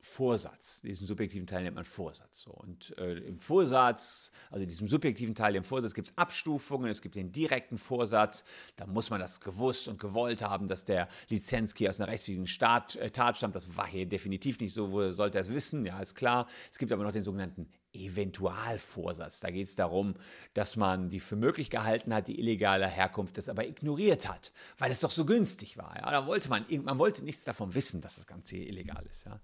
Vorsatz. 0.00 0.81
Diesen 0.81 1.06
subjektiven 1.06 1.47
Teil 1.47 1.62
nennt 1.62 1.75
man 1.75 1.85
Vorsatz. 1.85 2.41
So. 2.41 2.52
Und 2.52 2.97
äh, 2.99 3.19
im 3.19 3.38
Vorsatz, 3.38 4.31
also 4.50 4.62
in 4.62 4.69
diesem 4.69 4.88
subjektiven 4.88 5.35
Teil, 5.35 5.55
im 5.56 5.64
Vorsatz, 5.64 5.94
gibt 5.94 6.08
es 6.08 6.19
Abstufungen. 6.19 6.91
Es 6.91 7.03
gibt 7.03 7.17
den 7.17 7.32
direkten 7.32 7.77
Vorsatz. 7.77 8.44
Da 8.77 8.86
muss 8.86 9.10
man 9.10 9.20
das 9.20 9.41
gewusst 9.41 9.89
und 9.89 10.01
gewollt 10.01 10.43
haben, 10.43 10.69
dass 10.69 10.84
der 10.84 11.08
Lizenzkey 11.29 11.89
aus 11.89 12.01
einer 12.01 12.10
rechtswidrigen 12.10 12.46
Staat, 12.46 12.96
äh, 12.96 13.10
Tat 13.10 13.36
stammt. 13.36 13.55
Das 13.55 13.77
war 13.77 13.86
hier 13.86 14.06
definitiv 14.06 14.58
nicht 14.60 14.72
so. 14.72 14.91
Wo 14.91 15.10
sollte 15.10 15.39
er 15.39 15.43
es 15.43 15.51
wissen? 15.51 15.84
Ja, 15.84 16.01
ist 16.01 16.15
klar. 16.15 16.48
Es 16.70 16.79
gibt 16.79 16.93
aber 16.93 17.05
noch 17.05 17.13
den 17.13 17.22
sogenannten 17.22 17.69
Eventualvorsatz. 17.93 19.41
Da 19.41 19.51
geht 19.51 19.67
es 19.67 19.74
darum, 19.74 20.15
dass 20.55 20.77
man 20.77 21.10
die 21.10 21.20
für 21.20 21.36
möglich 21.36 21.70
gehalten 21.70 22.15
hat, 22.15 22.29
die 22.29 22.39
illegale 22.39 22.86
Herkunft 22.86 23.36
das 23.36 23.48
aber 23.48 23.67
ignoriert 23.67 24.29
hat, 24.29 24.53
weil 24.79 24.91
es 24.91 25.01
doch 25.01 25.10
so 25.10 25.24
günstig 25.24 25.77
war. 25.77 25.96
Ja? 25.96 26.10
Da 26.10 26.27
wollte 26.27 26.48
man, 26.48 26.65
man 26.84 26.98
wollte 26.98 27.24
nichts 27.24 27.44
davon 27.44 27.74
wissen, 27.74 28.01
dass 28.01 28.17
das 28.17 28.27
Ganze 28.27 28.56
hier 28.56 28.69
illegal 28.69 29.05
ist. 29.10 29.24
Ja? 29.27 29.41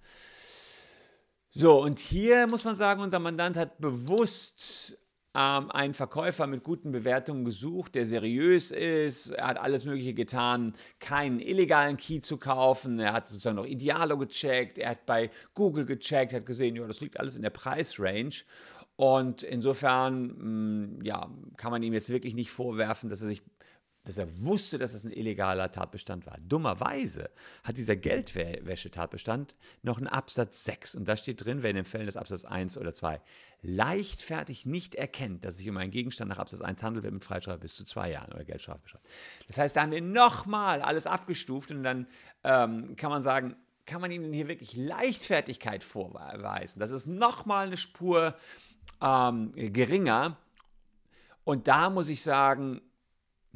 So, 1.59 1.83
und 1.83 1.99
hier 2.01 2.47
muss 2.51 2.65
man 2.65 2.77
sagen, 2.77 3.01
unser 3.01 3.19
Mandant 3.19 3.57
hat 3.57 3.79
bewusst 3.79 4.99
ähm, 5.35 5.71
einen 5.71 5.95
Verkäufer 5.95 6.47
mit 6.47 6.63
guten 6.63 6.93
Bewertungen 6.93 7.47
gesucht, 7.47 7.95
der 7.95 8.05
seriös 8.05 8.73
ist. 8.73 9.31
Er 9.31 9.47
hat 9.47 9.59
alles 9.59 9.87
Mögliche 9.87 10.13
getan, 10.13 10.75
keinen 10.99 11.41
illegalen 11.41 11.97
Key 11.97 12.21
zu 12.21 12.37
kaufen. 12.37 12.99
Er 12.99 13.15
hat 13.15 13.29
sozusagen 13.29 13.57
noch 13.57 13.65
Idealo 13.65 14.19
gecheckt. 14.19 14.77
Er 14.77 14.91
hat 14.91 15.07
bei 15.07 15.31
Google 15.55 15.87
gecheckt, 15.87 16.35
hat 16.35 16.45
gesehen, 16.45 16.77
ja, 16.77 16.87
das 16.87 17.01
liegt 17.01 17.19
alles 17.19 17.37
in 17.37 17.43
der 17.43 17.49
Preisrange. 17.49 18.45
Und 18.97 19.43
insofern, 19.43 20.99
mm, 20.99 21.05
ja, 21.05 21.31
kann 21.57 21.71
man 21.71 21.83
ihm 21.83 21.95
jetzt 21.95 22.11
wirklich 22.11 22.35
nicht 22.35 22.51
vorwerfen, 22.51 23.09
dass 23.09 23.23
er 23.23 23.29
sich 23.29 23.43
dass 24.07 24.19
er 24.19 24.29
wusste, 24.43 24.79
dass 24.79 24.93
das 24.93 25.05
ein 25.05 25.13
illegaler 25.13 25.71
Tatbestand 25.71 26.27
war. 26.27 26.39
Dummerweise 26.41 27.31
hat 27.65 27.77
dieser 27.77 27.97
Geldwäschetatbestand 27.97 29.55
noch 29.83 29.99
einen 29.99 30.07
Absatz 30.07 30.65
6 30.65 30.95
und 30.95 31.07
da 31.07 31.17
steht 31.17 31.45
drin, 31.45 31.63
wer 31.63 31.71
in 31.71 31.77
den 31.77 31.85
Fällen 31.85 32.07
des 32.07 32.17
Absatz 32.17 32.45
1 32.45 32.79
oder 32.79 32.93
2 32.93 33.21
leichtfertig 33.63 34.65
nicht 34.67 34.95
erkennt, 34.95 35.45
dass 35.45 35.53
es 35.53 35.59
sich 35.59 35.69
um 35.69 35.77
einen 35.77 35.91
Gegenstand 35.91 36.29
nach 36.29 36.39
Absatz 36.39 36.61
1 36.61 36.83
handelt, 36.83 37.03
wird 37.03 37.15
mit 37.15 37.25
Freistrafe 37.25 37.59
bis 37.59 37.75
zu 37.75 37.85
zwei 37.85 38.11
Jahren 38.11 38.33
oder 38.33 38.45
Geldstrafe. 38.45 38.81
Das 39.49 39.59
heißt, 39.59 39.77
da 39.77 39.83
haben 39.83 39.91
wir 39.91 40.03
nochmal 40.03 40.83
alles 40.83 41.07
abgestuft 41.07 41.71
und 41.71 41.83
dann 41.83 42.07
ähm, 42.45 42.95
kann 42.97 43.11
man 43.11 43.23
sagen, 43.23 43.57
kann 43.87 44.01
man 44.01 44.11
ihm 44.11 44.23
denn 44.23 44.33
hier 44.33 44.49
wirklich 44.49 44.77
Leichtfertigkeit 44.77 45.83
vorweisen? 45.83 46.81
Das 46.81 46.91
ist 46.91 47.07
nochmal 47.07 47.67
eine 47.67 47.77
Spur 47.77 48.35
ähm, 49.01 49.53
geringer. 49.55 50.37
Und 51.45 51.69
da 51.69 51.91
muss 51.91 52.09
ich 52.09 52.23
sagen, 52.23 52.81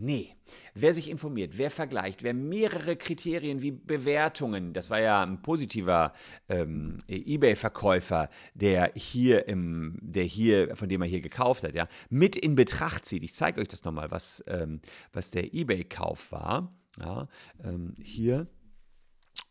Nee, 0.02 0.34
wer 0.74 0.94
sich 0.94 1.10
informiert, 1.10 1.58
wer 1.58 1.70
vergleicht, 1.70 2.22
wer 2.22 2.32
mehrere 2.32 2.96
Kriterien 2.96 3.60
wie 3.60 3.70
Bewertungen, 3.70 4.72
das 4.72 4.88
war 4.88 4.98
ja 4.98 5.22
ein 5.22 5.42
positiver 5.42 6.14
ähm, 6.48 6.96
eBay-Verkäufer, 7.06 8.30
der 8.54 8.92
hier 8.96 9.46
im, 9.46 9.98
der 10.00 10.24
hier, 10.24 10.74
von 10.74 10.88
dem 10.88 11.02
er 11.02 11.06
hier 11.06 11.20
gekauft 11.20 11.64
hat, 11.64 11.74
ja, 11.74 11.86
mit 12.08 12.34
in 12.34 12.54
Betracht 12.54 13.04
zieht. 13.04 13.22
Ich 13.22 13.34
zeige 13.34 13.60
euch 13.60 13.68
das 13.68 13.84
nochmal, 13.84 14.10
was, 14.10 14.42
ähm, 14.46 14.80
was 15.12 15.28
der 15.28 15.52
eBay-Kauf 15.52 16.32
war. 16.32 16.74
Ja, 16.98 17.28
ähm, 17.62 17.94
hier 18.02 18.46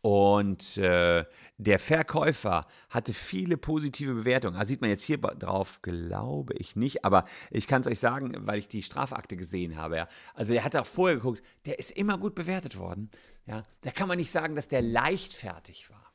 und 0.02 0.78
äh, 0.78 1.24
der 1.58 1.78
Verkäufer 1.78 2.66
hatte 2.88 3.12
viele 3.12 3.58
positive 3.58 4.14
Bewertungen. 4.14 4.58
Da 4.58 4.64
sieht 4.64 4.80
man 4.80 4.88
jetzt 4.88 5.02
hier 5.02 5.18
drauf, 5.18 5.82
glaube 5.82 6.54
ich 6.58 6.74
nicht, 6.74 7.04
aber 7.04 7.24
ich 7.50 7.66
kann 7.66 7.82
es 7.82 7.86
euch 7.86 8.00
sagen, 8.00 8.34
weil 8.46 8.58
ich 8.58 8.68
die 8.68 8.82
Strafakte 8.82 9.36
gesehen 9.36 9.76
habe. 9.76 9.96
Ja. 9.96 10.08
Also 10.34 10.54
er 10.54 10.64
hat 10.64 10.74
auch 10.76 10.86
vorher 10.86 11.16
geguckt, 11.16 11.42
der 11.66 11.78
ist 11.78 11.90
immer 11.92 12.16
gut 12.16 12.34
bewertet 12.34 12.78
worden. 12.78 13.10
Ja. 13.46 13.62
Da 13.82 13.90
kann 13.90 14.08
man 14.08 14.18
nicht 14.18 14.30
sagen, 14.30 14.54
dass 14.54 14.68
der 14.68 14.80
leichtfertig 14.80 15.90
war. 15.90 16.09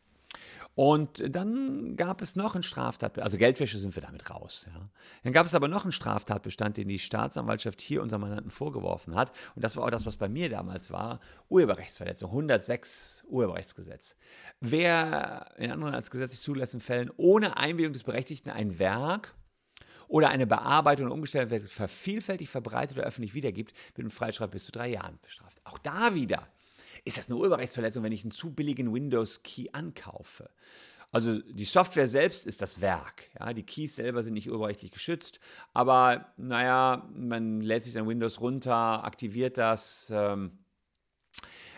Und 0.76 1.24
dann 1.34 1.96
gab 1.96 2.22
es 2.22 2.36
noch 2.36 2.54
einen 2.54 2.64
Straftatbestand, 2.64 3.24
also 3.24 3.38
Geldwäsche 3.38 3.78
sind 3.78 3.96
wir 3.96 4.04
damit 4.04 4.30
raus. 4.30 4.68
Ja. 4.68 4.90
Dann 5.24 5.32
gab 5.32 5.46
es 5.46 5.56
aber 5.56 5.70
noch 5.70 5.84
einen 5.84 5.94
Straftatbestand, 5.94 6.76
den 6.76 6.90
die 6.90 7.00
Staatsanwaltschaft 7.00 7.82
hier 7.82 8.02
unserem 8.02 8.24
Mandanten 8.24 8.52
vorgeworfen 8.52 9.16
hat. 9.16 9.32
Und 9.56 9.64
das 9.64 9.78
war 9.78 9.86
auch 9.86 9.90
das, 9.90 10.06
was 10.06 10.18
bei 10.18 10.28
mir 10.28 10.50
damals 10.50 10.92
war: 10.92 11.22
Urheberrechtsverletzung, 11.48 12.30
106 12.30 13.24
Urheberrechtsgesetz. 13.30 14.18
Wer 14.60 15.48
in 15.58 15.72
anderen 15.72 15.96
als 15.96 16.12
gesetzlich 16.12 16.42
zulässigen 16.42 16.82
Fällen 16.82 17.10
ohne 17.16 17.56
Einwilligung 17.56 17.94
des 17.94 18.04
Berechtigten 18.04 18.50
ein 18.50 18.78
Werk 18.78 19.34
oder 20.10 20.28
eine 20.28 20.46
Bearbeitung 20.46 21.06
oder 21.06 21.16
umgestellte 21.16 21.52
Werk 21.52 21.68
vervielfältig 21.70 22.50
verbreitet 22.50 22.98
oder 22.98 23.08
öffentlich 23.08 23.34
wiedergibt, 23.34 23.74
wird 23.96 24.06
mit 24.06 24.14
Freistrafe 24.14 24.52
bis 24.52 24.66
zu 24.66 24.74
drei 24.74 24.90
Jahren 24.90 25.20
bestraft. 25.22 25.62
Auch 25.64 25.78
da 25.78 26.14
wieder 26.14 26.50
ist 27.06 27.18
das 27.18 27.28
eine 27.28 27.38
Urheberrechtsverletzung, 27.38 28.04
wenn 28.04 28.12
ich 28.12 28.24
einen 28.24 28.32
zu 28.32 28.52
billigen 28.52 28.94
Windows-Key 28.94 29.70
ankaufe? 29.72 30.50
Also 31.12 31.40
die 31.40 31.66
Software 31.66 32.08
selbst 32.08 32.46
ist 32.46 32.62
das 32.62 32.82
Werk. 32.82 33.30
Ja, 33.40 33.54
die 33.54 33.64
Keys 33.64 33.96
selber 33.96 34.22
sind 34.22 34.34
nicht 34.34 34.50
urheberrechtlich 34.50 34.92
geschützt, 34.92 35.40
aber 35.74 36.34
naja, 36.36 37.10
man 37.16 37.62
lädt 37.62 37.84
sich 37.84 37.94
dann 37.94 38.08
Windows 38.08 38.42
runter, 38.42 39.04
aktiviert 39.06 39.58
das. 39.58 40.12
Ähm, 40.14 40.58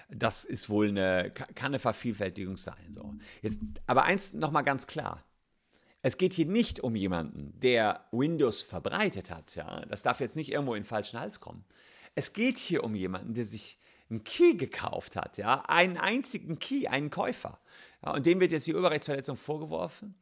das 0.10 0.46
ist 0.46 0.70
wohl 0.70 0.88
eine, 0.88 1.32
kann 1.32 1.68
eine 1.68 1.80
Vervielfältigung 1.80 2.58
sein. 2.58 2.94
So. 2.94 3.14
Jetzt, 3.42 3.62
aber 3.86 4.06
eins 4.06 4.34
nochmal 4.34 4.64
ganz 4.64 4.88
klar. 4.88 5.24
Es 6.02 6.18
geht 6.18 6.34
hier 6.34 6.46
nicht 6.46 6.80
um 6.80 6.96
jemanden, 6.96 7.60
der 7.60 8.06
Windows 8.12 8.62
verbreitet 8.62 9.30
hat. 9.30 9.56
Ja? 9.56 9.82
Das 9.88 10.04
darf 10.04 10.20
jetzt 10.22 10.38
nicht 10.38 10.52
irgendwo 10.52 10.74
in 10.74 10.84
den 10.84 10.88
falschen 10.88 11.20
Hals 11.20 11.42
kommen. 11.42 11.66
Es 12.16 12.34
geht 12.34 12.58
hier 12.58 12.84
um 12.84 12.96
jemanden, 12.96 13.34
der 13.34 13.46
sich 13.46 13.78
einen 14.10 14.24
Key 14.24 14.56
gekauft 14.56 15.16
hat, 15.16 15.38
ja, 15.38 15.64
einen 15.68 15.98
einzigen 15.98 16.60
Key, 16.60 16.88
einen 16.88 17.10
Käufer. 17.10 17.60
Ja, 18.04 18.14
und 18.14 18.26
dem 18.26 18.40
wird 18.40 18.52
jetzt 18.52 18.68
die 18.68 18.74
Urheberrechtsverletzung 18.74 19.36
vorgeworfen. 19.36 20.16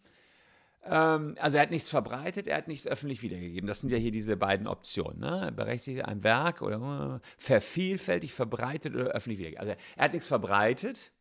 Ähm, 0.86 1.36
also 1.40 1.58
er 1.58 1.64
hat 1.64 1.72
nichts 1.72 1.90
verbreitet, 1.90 2.48
er 2.48 2.58
hat 2.58 2.68
nichts 2.68 2.88
öffentlich 2.88 3.22
wiedergegeben. 3.22 3.68
Das 3.68 3.80
sind 3.80 3.90
ja 3.90 3.98
hier 3.98 4.12
diese 4.12 4.38
beiden 4.38 4.68
Optionen. 4.68 5.20
Ne? 5.20 5.52
Berechtigt 5.56 6.06
ein 6.06 6.24
Werk 6.24 6.62
oder 6.62 7.22
äh, 7.22 7.28
vervielfältigt, 7.38 8.34
verbreitet 8.34 8.94
oder 8.96 9.08
öffentlich 9.08 9.40
wiedergegeben. 9.40 9.68
Also 9.68 9.82
er 9.96 10.04
hat 10.04 10.14
nichts 10.14 10.28
verbreitet, 10.28 11.12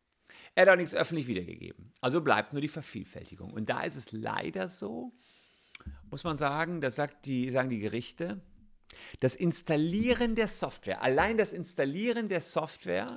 er 0.53 0.63
hat 0.63 0.69
auch 0.69 0.77
nichts 0.77 0.95
öffentlich 0.95 1.27
wiedergegeben. 1.27 1.91
Also 2.01 2.21
bleibt 2.21 2.53
nur 2.53 2.61
die 2.61 2.67
Vervielfältigung. 2.67 3.51
Und 3.51 3.69
da 3.69 3.81
ist 3.81 3.95
es 3.95 4.11
leider 4.11 4.67
so, 4.67 5.13
muss 6.09 6.23
man 6.23 6.37
sagen, 6.37 6.79
das 6.79 6.95
sagt 6.95 7.25
die, 7.25 7.49
sagen 7.49 7.69
die 7.69 7.79
Gerichte, 7.79 8.41
das 9.19 9.35
Installieren 9.35 10.35
der 10.35 10.47
Software, 10.47 11.01
allein 11.01 11.37
das 11.37 11.53
Installieren 11.53 12.29
der 12.29 12.41
Software 12.41 13.07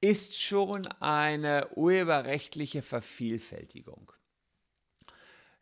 ist 0.00 0.40
schon 0.40 0.86
eine 1.00 1.68
urheberrechtliche 1.76 2.82
Vervielfältigung. 2.82 4.12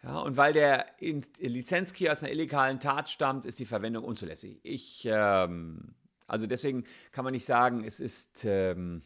Ja, 0.02 0.18
und 0.18 0.36
weil 0.36 0.52
der 0.52 0.86
Lizenzkey 0.98 2.08
aus 2.08 2.22
einer 2.22 2.32
illegalen 2.32 2.80
Tat 2.80 3.08
stammt, 3.08 3.46
ist 3.46 3.60
die 3.60 3.64
Verwendung 3.64 4.02
unzulässig. 4.02 4.58
Ich, 4.64 5.06
ähm, 5.08 5.94
also 6.26 6.46
deswegen 6.48 6.84
kann 7.12 7.24
man 7.24 7.32
nicht 7.32 7.44
sagen, 7.44 7.84
es 7.84 8.00
ist 8.00 8.44
ähm, 8.44 9.02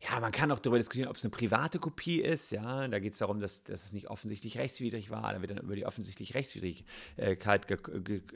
ja, 0.00 0.20
man 0.20 0.30
kann 0.30 0.50
auch 0.52 0.58
darüber 0.58 0.78
diskutieren, 0.78 1.08
ob 1.08 1.16
es 1.16 1.24
eine 1.24 1.30
private 1.30 1.78
Kopie 1.78 2.20
ist. 2.20 2.50
Ja, 2.50 2.86
da 2.86 2.98
geht 2.98 3.14
es 3.14 3.18
darum, 3.18 3.40
dass, 3.40 3.64
dass 3.64 3.86
es 3.86 3.92
nicht 3.92 4.08
offensichtlich 4.10 4.58
rechtswidrig 4.58 5.10
war. 5.10 5.32
Da 5.32 5.40
wird 5.40 5.50
dann 5.50 5.58
über 5.58 5.74
die 5.74 5.86
offensichtliche 5.86 6.34
Rechtswidrigkeit 6.34 7.66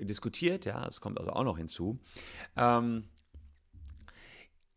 diskutiert. 0.00 0.64
Ja, 0.64 0.84
das 0.84 1.00
kommt 1.00 1.18
also 1.18 1.32
auch 1.32 1.44
noch 1.44 1.58
hinzu. 1.58 1.98
Ähm, 2.56 3.04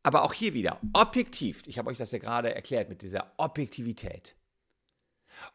aber 0.04 0.24
auch 0.24 0.34
hier 0.34 0.54
wieder, 0.54 0.80
objektiv, 0.92 1.64
ich 1.66 1.78
habe 1.78 1.90
euch 1.90 1.98
das 1.98 2.12
ja 2.12 2.20
gerade 2.20 2.54
erklärt 2.54 2.90
mit 2.90 3.02
dieser 3.02 3.32
Objektivität. 3.38 4.36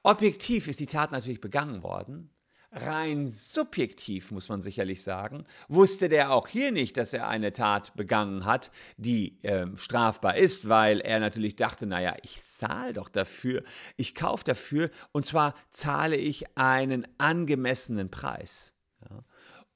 Objektiv 0.03 0.67
ist 0.69 0.81
die 0.81 0.87
Tat 0.87 1.13
natürlich 1.13 1.41
begangen 1.41 1.83
worden, 1.83 2.31
rein 2.71 3.29
subjektiv, 3.29 4.31
muss 4.31 4.49
man 4.49 4.61
sicherlich 4.61 5.03
sagen, 5.03 5.47
wusste 5.69 6.09
der 6.09 6.33
auch 6.33 6.49
hier 6.49 6.71
nicht, 6.71 6.97
dass 6.97 7.13
er 7.13 7.29
eine 7.29 7.53
Tat 7.53 7.95
begangen 7.97 8.45
hat, 8.45 8.71
die 8.97 9.43
äh, 9.43 9.67
strafbar 9.77 10.37
ist, 10.37 10.69
weil 10.69 11.01
er 11.01 11.19
natürlich 11.19 11.57
dachte, 11.57 11.87
naja, 11.87 12.15
ich 12.23 12.47
zahle 12.47 12.93
doch 12.93 13.09
dafür, 13.09 13.63
ich 13.97 14.15
kaufe 14.15 14.45
dafür 14.45 14.91
und 15.13 15.25
zwar 15.25 15.55
zahle 15.71 16.17
ich 16.17 16.59
einen 16.59 17.07
angemessenen 17.17 18.11
Preis. 18.11 18.75
Ja. 19.09 19.25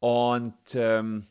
Und 0.00 0.74
ähm, 0.74 1.24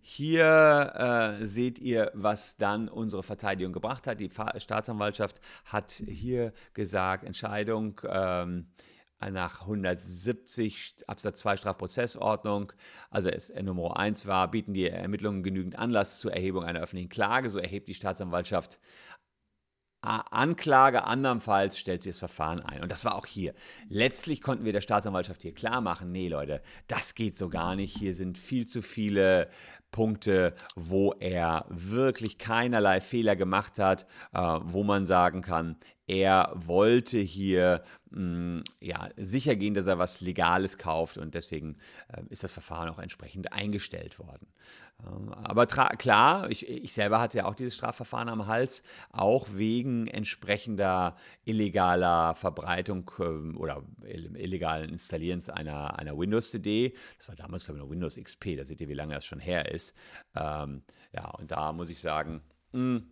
hier 0.00 1.38
äh, 1.40 1.46
seht 1.46 1.78
ihr, 1.78 2.10
was 2.14 2.56
dann 2.56 2.88
unsere 2.88 3.22
Verteidigung 3.22 3.74
gebracht 3.74 4.06
hat. 4.06 4.18
Die 4.20 4.30
Staatsanwaltschaft 4.56 5.38
hat 5.66 5.92
hier 5.92 6.54
gesagt, 6.72 7.24
Entscheidung, 7.24 8.00
ähm, 8.08 8.68
nach 9.20 9.62
170 9.62 10.96
Absatz 11.06 11.40
2 11.40 11.56
Strafprozessordnung, 11.56 12.72
also 13.10 13.28
es, 13.28 13.52
Nummer 13.62 13.98
1 13.98 14.26
war, 14.26 14.50
bieten 14.50 14.74
die 14.74 14.88
Ermittlungen 14.88 15.42
genügend 15.42 15.76
Anlass 15.76 16.20
zur 16.20 16.32
Erhebung 16.32 16.64
einer 16.64 16.80
öffentlichen 16.80 17.08
Klage, 17.08 17.50
so 17.50 17.58
erhebt 17.58 17.88
die 17.88 17.94
Staatsanwaltschaft 17.94 18.78
Anklage, 20.00 21.04
andernfalls 21.04 21.76
stellt 21.76 22.04
sie 22.04 22.10
das 22.10 22.20
Verfahren 22.20 22.60
ein. 22.60 22.82
Und 22.82 22.92
das 22.92 23.04
war 23.04 23.16
auch 23.16 23.26
hier. 23.26 23.52
Letztlich 23.88 24.40
konnten 24.40 24.64
wir 24.64 24.72
der 24.72 24.80
Staatsanwaltschaft 24.80 25.42
hier 25.42 25.54
klar 25.54 25.80
machen, 25.80 26.12
nee 26.12 26.28
Leute, 26.28 26.62
das 26.86 27.16
geht 27.16 27.36
so 27.36 27.48
gar 27.48 27.74
nicht. 27.74 27.96
Hier 27.96 28.14
sind 28.14 28.38
viel 28.38 28.66
zu 28.66 28.80
viele 28.80 29.48
Punkte, 29.90 30.54
wo 30.76 31.12
er 31.12 31.66
wirklich 31.68 32.38
keinerlei 32.38 33.00
Fehler 33.00 33.36
gemacht 33.36 33.78
hat, 33.78 34.06
äh, 34.32 34.38
wo 34.62 34.84
man 34.84 35.06
sagen 35.06 35.42
kann, 35.42 35.76
er 36.08 36.52
wollte 36.54 37.18
hier 37.18 37.82
mh, 38.10 38.20
mm, 38.20 38.64
ja, 38.80 39.08
sicher 39.16 39.56
gehen, 39.56 39.74
dass 39.74 39.86
er 39.86 39.98
was 39.98 40.20
Legales 40.20 40.78
kauft 40.78 41.18
und 41.18 41.34
deswegen 41.34 41.76
äh, 42.08 42.22
ist 42.30 42.42
das 42.42 42.52
Verfahren 42.52 42.88
auch 42.88 42.98
entsprechend 42.98 43.52
eingestellt 43.52 44.18
worden. 44.18 44.48
Ähm, 45.06 45.32
aber 45.32 45.66
klar, 45.66 46.50
ich, 46.50 46.68
ich, 46.68 46.92
selber 46.92 47.20
hatte 47.20 47.38
ja 47.38 47.44
auch 47.44 47.54
dieses 47.54 47.76
Strafverfahren 47.76 48.28
am 48.28 48.46
Hals, 48.46 48.82
auch 49.10 49.46
wegen 49.52 50.08
entsprechender 50.08 51.14
illegaler 51.44 52.34
Verbreitung 52.34 53.10
äh, 53.18 53.56
oder 53.56 53.82
illegalen 54.02 54.90
Installierens 54.90 55.50
einer, 55.50 55.98
einer 55.98 56.18
Windows-CD. 56.18 56.94
Das 57.18 57.28
war 57.28 57.36
damals, 57.36 57.64
glaube 57.64 57.78
ich, 57.78 57.84
noch 57.84 57.90
Windows 57.90 58.16
XP, 58.16 58.56
da 58.56 58.64
seht 58.64 58.80
ihr, 58.80 58.88
wie 58.88 58.94
lange 58.94 59.14
das 59.14 59.24
schon 59.24 59.40
her 59.40 59.70
ist. 59.70 59.77
Ähm, 60.34 60.82
ja, 61.12 61.30
und 61.30 61.50
da 61.50 61.72
muss 61.72 61.90
ich 61.90 62.00
sagen, 62.00 62.42
mh, 62.72 62.96
hm, 62.98 63.10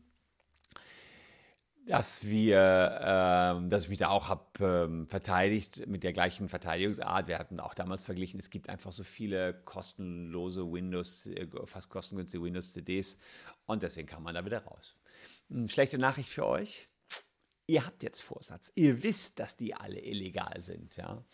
dass 1.87 2.27
wir, 2.27 2.59
äh, 2.59 3.69
dass 3.69 3.85
ich 3.85 3.89
mich 3.89 3.99
da 3.99 4.09
auch 4.09 4.29
habe 4.29 5.07
äh, 5.07 5.09
verteidigt 5.09 5.87
mit 5.87 6.03
der 6.03 6.13
gleichen 6.13 6.49
Verteidigungsart. 6.49 7.29
Wir 7.29 7.39
hatten 7.39 7.61
auch 7.61 7.75
damals 7.75 8.05
verglichen, 8.05 8.41
es 8.41 8.51
gibt 8.51 8.69
einfach 8.69 8.93
so 8.93 9.05
viele 9.05 9.55
kostenlose 9.65 10.71
Windows, 10.71 11.27
äh, 11.27 11.47
fast 11.65 11.89
kostengünstige 11.89 12.43
Windows-CDs 12.43 13.17
und 13.67 13.85
deswegen 13.85 14.09
kann 14.09 14.23
man 14.23 14.35
da 14.35 14.45
wieder 14.45 14.65
raus. 14.65 14.99
Hm, 15.49 15.69
schlechte 15.69 15.97
Nachricht 15.97 16.29
für 16.29 16.47
euch. 16.47 16.89
Ihr 17.69 17.87
habt 17.87 18.03
jetzt 18.03 18.21
Vorsatz. 18.21 18.73
Ihr 18.75 19.03
wisst, 19.03 19.39
dass 19.39 19.57
die 19.57 19.75
alle 19.75 20.01
illegal 20.01 20.63
sind, 20.63 20.97
ja. 20.97 21.25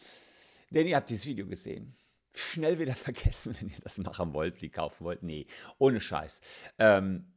Denn 0.70 0.86
ihr 0.86 0.96
habt 0.96 1.10
dieses 1.10 1.26
Video 1.26 1.46
gesehen. 1.46 1.94
Schnell 2.34 2.78
wieder 2.78 2.94
vergessen, 2.96 3.56
wenn 3.58 3.68
ihr 3.68 3.80
das 3.82 3.98
machen 3.98 4.32
wollt, 4.34 4.60
die 4.62 4.70
kaufen 4.70 5.04
wollt. 5.04 5.22
Nee, 5.22 5.46
ohne 5.78 6.00
Scheiß. 6.00 6.40
Ähm, 6.78 7.32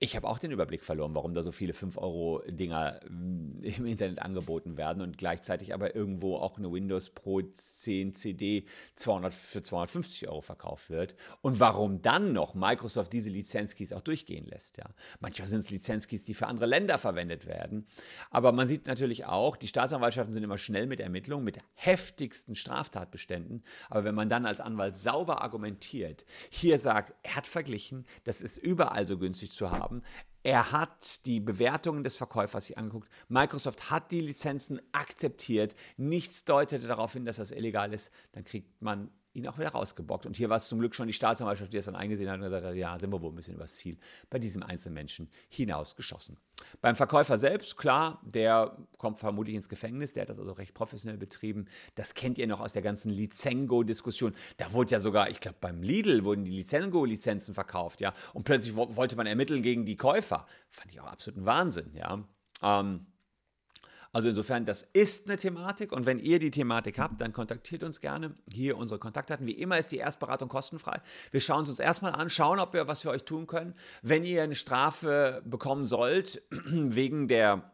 ich 0.00 0.16
habe 0.16 0.28
auch 0.28 0.38
den 0.38 0.50
Überblick 0.50 0.82
verloren, 0.82 1.14
warum 1.14 1.34
da 1.34 1.42
so 1.42 1.52
viele 1.52 1.72
5-Euro-Dinger 1.72 3.00
mm, 3.08 3.62
im 3.62 3.86
Internet 3.86 4.20
angeboten 4.20 4.76
werden 4.76 5.02
und 5.02 5.18
gleichzeitig 5.18 5.72
aber 5.72 5.94
irgendwo 5.94 6.36
auch 6.36 6.58
eine 6.58 6.70
Windows 6.72 7.10
Pro 7.10 7.40
10 7.40 8.14
CD 8.14 8.66
200 8.96 9.32
für 9.32 9.62
250 9.62 10.28
Euro 10.28 10.40
verkauft 10.40 10.90
wird. 10.90 11.14
Und 11.42 11.60
warum 11.60 12.02
dann 12.02 12.32
noch 12.32 12.54
Microsoft 12.54 13.12
diese 13.12 13.30
Lizenzkeys 13.30 13.92
auch 13.92 14.02
durchgehen 14.02 14.46
lässt. 14.46 14.78
Ja. 14.78 14.86
Manchmal 15.20 15.48
sind 15.48 15.60
es 15.60 15.70
Lizenzkeys, 15.70 16.24
die 16.24 16.34
für 16.34 16.48
andere 16.48 16.66
Länder 16.66 16.98
verwendet 16.98 17.46
werden. 17.46 17.86
Aber 18.30 18.52
man 18.52 18.66
sieht 18.66 18.86
natürlich 18.86 19.26
auch, 19.26 19.56
die 19.56 19.68
Staatsanwaltschaften 19.68 20.34
sind 20.34 20.42
immer 20.42 20.58
schnell 20.58 20.86
mit 20.86 21.00
Ermittlungen, 21.00 21.44
mit 21.44 21.58
heftigsten 21.74 22.56
Straftatbeständen. 22.56 23.62
Aber 23.90 24.04
wenn 24.04 24.14
man 24.14 24.28
dann 24.28 24.44
als 24.44 24.60
Anwalt 24.60 24.96
sauber 24.96 25.42
argumentiert, 25.42 26.24
hier 26.50 26.78
sagt, 26.78 27.14
er 27.22 27.36
hat 27.36 27.46
verglichen, 27.46 28.06
das 28.24 28.42
ist 28.42 28.58
überall 28.58 29.06
so 29.06 29.18
günstig 29.18 29.52
zu 29.52 29.70
haben 29.70 29.73
haben. 29.78 30.02
Er 30.42 30.72
hat 30.72 31.24
die 31.24 31.40
Bewertungen 31.40 32.04
des 32.04 32.16
Verkäufers 32.16 32.66
sich 32.66 32.76
angeguckt. 32.76 33.08
Microsoft 33.28 33.90
hat 33.90 34.12
die 34.12 34.20
Lizenzen 34.20 34.80
akzeptiert. 34.92 35.74
Nichts 35.96 36.44
deutete 36.44 36.86
darauf 36.86 37.14
hin, 37.14 37.24
dass 37.24 37.36
das 37.36 37.50
illegal 37.50 37.94
ist. 37.94 38.10
Dann 38.32 38.44
kriegt 38.44 38.82
man 38.82 39.10
ihn 39.34 39.46
auch 39.48 39.58
wieder 39.58 39.70
rausgebockt. 39.70 40.26
Und 40.26 40.36
hier 40.36 40.48
war 40.48 40.56
es 40.56 40.68
zum 40.68 40.78
Glück 40.78 40.94
schon 40.94 41.06
die 41.06 41.12
Staatsanwaltschaft, 41.12 41.72
die 41.72 41.76
es 41.76 41.84
dann 41.84 41.96
eingesehen 41.96 42.30
hat 42.30 42.36
und 42.36 42.44
gesagt 42.44 42.64
hat, 42.64 42.74
ja, 42.74 42.98
sind 42.98 43.12
wir 43.12 43.20
wohl 43.20 43.32
ein 43.32 43.34
bisschen 43.34 43.56
übers 43.56 43.76
Ziel 43.76 43.98
bei 44.30 44.38
diesem 44.38 44.62
einzelnen 44.62 44.94
Menschen 44.94 45.28
hinausgeschossen. 45.48 46.38
Beim 46.80 46.96
Verkäufer 46.96 47.36
selbst, 47.36 47.76
klar, 47.76 48.20
der 48.24 48.76
kommt 48.96 49.20
vermutlich 49.20 49.56
ins 49.56 49.68
Gefängnis, 49.68 50.12
der 50.12 50.22
hat 50.22 50.30
das 50.30 50.38
also 50.38 50.52
recht 50.52 50.72
professionell 50.72 51.18
betrieben. 51.18 51.66
Das 51.96 52.14
kennt 52.14 52.38
ihr 52.38 52.46
noch 52.46 52.60
aus 52.60 52.72
der 52.72 52.82
ganzen 52.82 53.10
Lizengo-Diskussion. 53.10 54.34
Da 54.56 54.72
wurde 54.72 54.92
ja 54.92 55.00
sogar, 55.00 55.28
ich 55.30 55.40
glaube, 55.40 55.58
beim 55.60 55.82
Lidl 55.82 56.24
wurden 56.24 56.44
die 56.44 56.52
Lizengo-Lizenzen 56.52 57.54
verkauft, 57.54 58.00
ja. 58.00 58.14
Und 58.32 58.44
plötzlich 58.44 58.76
wollte 58.76 59.16
man 59.16 59.26
ermitteln 59.26 59.62
gegen 59.62 59.84
die 59.84 59.96
Käufer. 59.96 60.46
Fand 60.70 60.92
ich 60.92 61.00
auch 61.00 61.06
absoluten 61.06 61.44
Wahnsinn, 61.44 61.90
ja. 61.94 62.24
Ähm, 62.62 63.06
also 64.14 64.28
insofern, 64.28 64.64
das 64.64 64.84
ist 64.84 65.26
eine 65.26 65.36
Thematik 65.36 65.90
und 65.90 66.06
wenn 66.06 66.20
ihr 66.20 66.38
die 66.38 66.52
Thematik 66.52 67.00
habt, 67.00 67.20
dann 67.20 67.32
kontaktiert 67.32 67.82
uns 67.82 68.00
gerne. 68.00 68.32
Hier 68.52 68.78
unsere 68.78 69.00
Kontaktdaten. 69.00 69.44
Wie 69.44 69.52
immer 69.52 69.76
ist 69.76 69.90
die 69.90 69.96
Erstberatung 69.96 70.48
kostenfrei. 70.48 71.00
Wir 71.32 71.40
schauen 71.40 71.64
es 71.64 71.68
uns 71.68 71.80
erstmal 71.80 72.12
an, 72.12 72.30
schauen, 72.30 72.60
ob 72.60 72.74
wir 72.74 72.86
was 72.86 73.02
für 73.02 73.10
euch 73.10 73.24
tun 73.24 73.48
können. 73.48 73.74
Wenn 74.02 74.22
ihr 74.22 74.44
eine 74.44 74.54
Strafe 74.54 75.42
bekommen 75.44 75.84
sollt, 75.84 76.40
wegen 76.50 77.26
der 77.26 77.72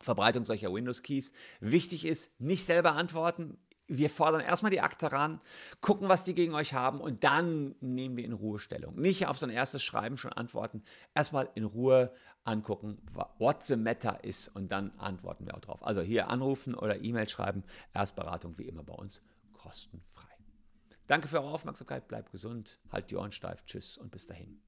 Verbreitung 0.00 0.46
solcher 0.46 0.72
Windows-Keys, 0.72 1.32
wichtig 1.60 2.06
ist, 2.06 2.40
nicht 2.40 2.64
selber 2.64 2.92
antworten 2.92 3.58
wir 3.86 4.10
fordern 4.10 4.40
erstmal 4.40 4.70
die 4.70 4.80
Akte 4.80 5.12
ran, 5.12 5.40
gucken, 5.80 6.08
was 6.08 6.24
die 6.24 6.34
gegen 6.34 6.54
euch 6.54 6.74
haben 6.74 7.00
und 7.00 7.24
dann 7.24 7.74
nehmen 7.80 8.16
wir 8.16 8.24
in 8.24 8.32
Ruhe 8.32 8.58
Stellung. 8.58 8.96
Nicht 8.96 9.26
auf 9.26 9.38
so 9.38 9.46
ein 9.46 9.50
erstes 9.50 9.82
Schreiben 9.82 10.16
schon 10.16 10.32
antworten, 10.32 10.82
erstmal 11.14 11.48
in 11.54 11.64
Ruhe 11.64 12.12
angucken, 12.44 12.98
what 13.38 13.64
the 13.64 13.76
matter 13.76 14.22
ist 14.24 14.48
und 14.48 14.70
dann 14.70 14.92
antworten 14.98 15.46
wir 15.46 15.54
auch 15.54 15.60
drauf. 15.60 15.84
Also 15.84 16.00
hier 16.00 16.30
anrufen 16.30 16.74
oder 16.74 17.02
E-Mail 17.02 17.28
schreiben, 17.28 17.64
Erstberatung 17.92 18.58
wie 18.58 18.64
immer 18.68 18.82
bei 18.82 18.94
uns 18.94 19.22
kostenfrei. 19.52 20.22
Danke 21.06 21.28
für 21.28 21.40
eure 21.40 21.52
Aufmerksamkeit, 21.52 22.08
bleibt 22.08 22.32
gesund, 22.32 22.78
halt 22.90 23.10
die 23.10 23.16
Ohren 23.16 23.32
steif, 23.32 23.64
tschüss 23.66 23.98
und 23.98 24.10
bis 24.10 24.26
dahin. 24.26 24.60